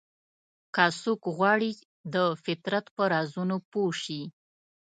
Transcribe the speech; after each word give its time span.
که 0.75 0.85
څوک 1.01 1.21
غواړي 1.37 1.71
د 2.13 2.15
فطرت 2.43 2.85
په 2.95 3.03
رازونو 3.13 3.57
پوه 3.71 3.91
شي. 4.03 4.21